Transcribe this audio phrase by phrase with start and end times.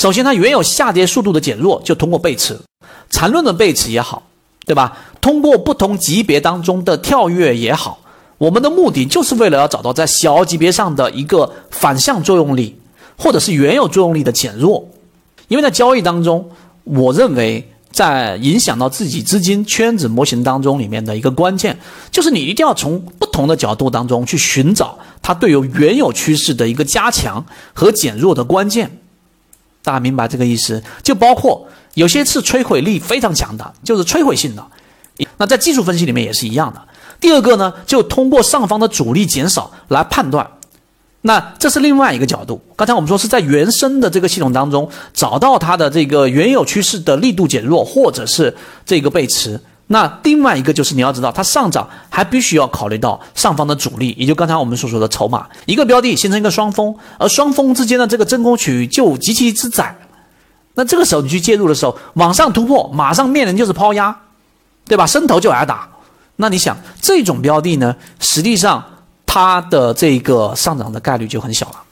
[0.00, 2.58] 首先它原有下跌速度的减弱，就通过背驰，
[3.10, 4.22] 缠论的背驰也好，
[4.64, 4.96] 对吧？
[5.20, 7.98] 通过不同级别当中的跳跃也好，
[8.38, 12.78] 我们的目的就是为了要找到在小级别上的一个反向作用力，
[13.18, 14.88] 或者是原有作用力的减弱。
[15.48, 16.48] 因为在交易当中，
[16.84, 21.78] 我认为在影响到自己资金圈子模型当中里面的一个关键，
[22.10, 27.44] 就是你一定要从不同的角度当中去寻找它对于原有趋势的一个加强
[27.74, 28.99] 和减弱的关键。
[29.90, 30.80] 大家明白这个意思？
[31.02, 34.64] 就包括有些是摧毁力非常强的，就是摧毁性的。
[35.36, 36.80] 那在技术分析里面也是一样的。
[37.18, 40.48] 第二个呢，就通过上方的阻力减少来判断。
[41.22, 42.62] 那这是另外一个角度。
[42.76, 49.60] 刚才我们说是在原生的这个系统当中找到它的这个原有趋势的力度减弱，或者是这个背驰。
[49.92, 55.48] 那另外一个就是你要知道，它上涨还必须要考虑到上方的阻力，也就刚才我们所说的筹码。
[55.66, 59.96] 一个标的形成一个双峰，而双峰之间的这个真空区域就极其之窄。
[60.74, 64.16] 那这个时候你去介入的时候，往上突破，马上面临就是抛压，
[64.86, 65.04] 对吧？
[65.04, 65.88] 伸头就挨打。
[66.36, 68.84] 那你想这种标的呢，实际上
[69.26, 71.82] 它的这个上涨的概率就很小了。